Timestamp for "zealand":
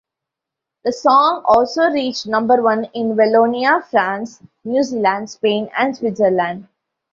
4.81-5.29